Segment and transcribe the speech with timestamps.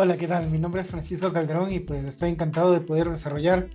[0.00, 0.48] Hola, ¿qué tal?
[0.48, 3.68] Mi nombre es Francisco Calderón y pues estoy encantado de poder desarrollar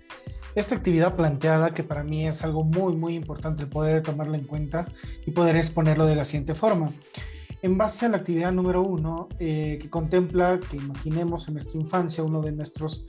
[0.55, 4.85] esta actividad planteada que para mí es algo muy, muy importante poder tomarla en cuenta
[5.25, 6.89] y poder exponerlo de la siguiente forma.
[7.61, 12.23] En base a la actividad número uno, eh, que contempla que imaginemos en nuestra infancia
[12.23, 13.05] uno de nuestros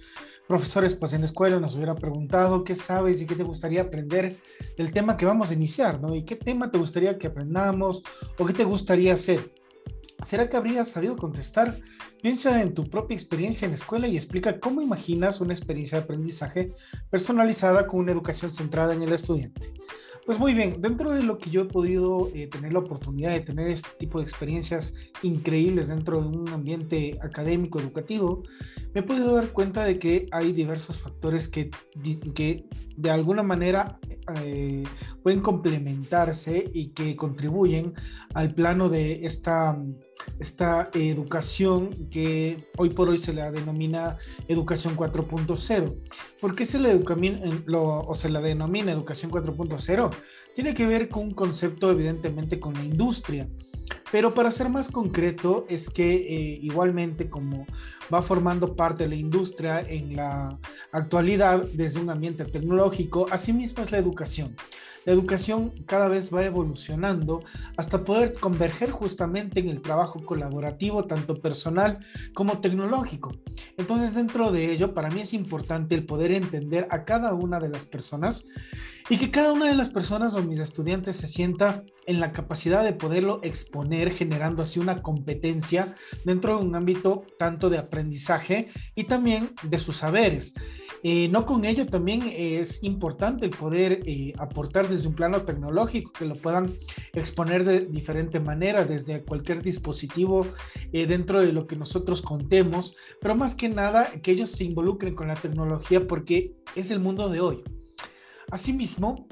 [0.48, 4.34] profesores pues en la escuela nos hubiera preguntado qué sabes y qué te gustaría aprender
[4.76, 6.16] del tema que vamos a iniciar, ¿no?
[6.16, 8.02] Y qué tema te gustaría que aprendamos
[8.36, 9.63] o qué te gustaría hacer.
[10.24, 11.76] ¿Será que habrías sabido contestar?
[12.22, 16.04] Piensa en tu propia experiencia en la escuela y explica cómo imaginas una experiencia de
[16.04, 16.72] aprendizaje
[17.10, 19.74] personalizada con una educación centrada en el estudiante.
[20.24, 23.40] Pues muy bien, dentro de lo que yo he podido eh, tener la oportunidad de
[23.40, 28.42] tener este tipo de experiencias increíbles dentro de un ambiente académico, educativo,
[28.94, 31.70] me he podido dar cuenta de que hay diversos factores que,
[32.34, 32.64] que
[32.96, 33.98] de alguna manera
[34.36, 34.84] eh,
[35.22, 37.94] pueden complementarse y que contribuyen
[38.32, 39.78] al plano de esta,
[40.38, 45.94] esta educación que hoy por hoy se la denomina educación 4.0.
[46.40, 46.98] ¿Por qué se la,
[47.66, 50.10] lo, o se la denomina educación 4.0?
[50.54, 53.48] Tiene que ver con un concepto evidentemente con la industria.
[54.14, 57.66] Pero para ser más concreto, es que eh, igualmente como
[58.14, 60.56] va formando parte de la industria en la
[60.92, 64.54] actualidad desde un ambiente tecnológico, asimismo es la educación
[65.04, 67.42] la educación cada vez va evolucionando
[67.76, 71.98] hasta poder converger justamente en el trabajo colaborativo, tanto personal
[72.32, 73.32] como tecnológico.
[73.76, 77.68] Entonces, dentro de ello, para mí es importante el poder entender a cada una de
[77.68, 78.46] las personas
[79.10, 82.82] y que cada una de las personas o mis estudiantes se sienta en la capacidad
[82.82, 89.04] de poderlo exponer, generando así una competencia dentro de un ámbito tanto de aprendizaje y
[89.04, 90.54] también de sus saberes.
[91.06, 96.12] Eh, no con ello también es importante el poder eh, aportar desde un plano tecnológico,
[96.12, 96.72] que lo puedan
[97.12, 100.46] exponer de diferente manera, desde cualquier dispositivo
[100.94, 105.14] eh, dentro de lo que nosotros contemos, pero más que nada que ellos se involucren
[105.14, 107.62] con la tecnología porque es el mundo de hoy.
[108.50, 109.26] Asimismo,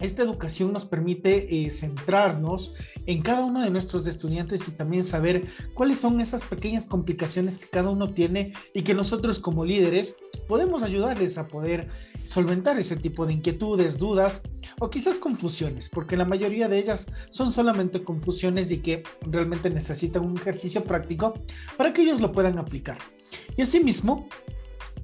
[0.00, 2.74] esta educación nos permite eh, centrarnos
[3.06, 7.66] en cada uno de nuestros estudiantes y también saber cuáles son esas pequeñas complicaciones que
[7.68, 11.88] cada uno tiene y que nosotros como líderes podemos ayudarles a poder
[12.24, 14.42] solventar ese tipo de inquietudes, dudas
[14.78, 20.24] o quizás confusiones, porque la mayoría de ellas son solamente confusiones y que realmente necesitan
[20.24, 21.34] un ejercicio práctico
[21.76, 22.98] para que ellos lo puedan aplicar.
[23.56, 24.28] Y asimismo,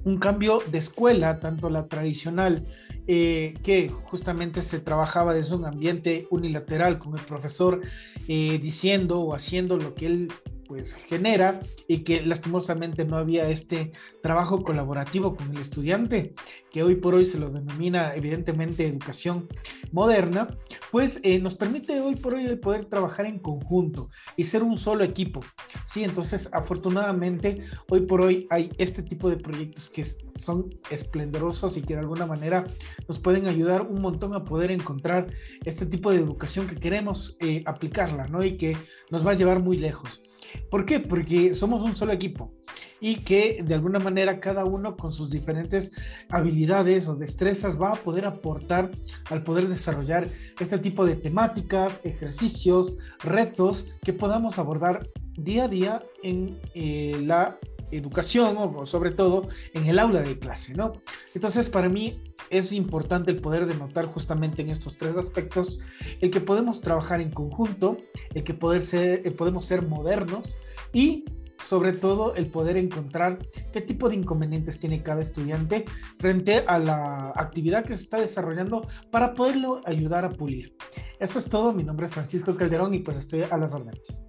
[0.03, 2.67] un cambio de escuela, tanto la tradicional,
[3.07, 7.81] eh, que justamente se trabajaba desde un ambiente unilateral con el profesor
[8.27, 10.31] eh, diciendo o haciendo lo que él
[10.67, 16.33] pues genera y que lastimosamente no había este trabajo colaborativo con el estudiante,
[16.71, 19.47] que hoy por hoy se lo denomina evidentemente educación
[19.91, 20.47] moderna,
[20.91, 25.03] pues eh, nos permite hoy por hoy poder trabajar en conjunto y ser un solo
[25.03, 25.41] equipo.
[25.85, 30.03] Sí, entonces afortunadamente hoy por hoy hay este tipo de proyectos que
[30.35, 32.65] son esplendorosos y que de alguna manera
[33.07, 35.27] nos pueden ayudar un montón a poder encontrar
[35.63, 38.43] este tipo de educación que queremos eh, aplicarla, ¿no?
[38.43, 38.75] Y que
[39.11, 40.21] nos va a llevar muy lejos.
[40.69, 40.99] ¿Por qué?
[40.99, 42.53] Porque somos un solo equipo
[42.99, 45.91] y que de alguna manera cada uno con sus diferentes
[46.29, 48.91] habilidades o destrezas va a poder aportar
[49.29, 50.27] al poder desarrollar
[50.59, 57.59] este tipo de temáticas, ejercicios, retos que podamos abordar día a día en eh, la
[57.91, 60.93] educación o sobre todo en el aula de clase, ¿no?
[61.33, 62.23] Entonces, para mí
[62.57, 65.79] es importante el poder denotar justamente en estos tres aspectos
[66.21, 67.97] el que podemos trabajar en conjunto,
[68.33, 70.57] el que poder ser, podemos ser modernos
[70.93, 71.25] y
[71.57, 73.39] sobre todo el poder encontrar
[73.71, 75.85] qué tipo de inconvenientes tiene cada estudiante
[76.19, 80.75] frente a la actividad que se está desarrollando para poderlo ayudar a pulir.
[81.19, 84.24] Eso es todo, mi nombre es Francisco Calderón y pues estoy a las órdenes.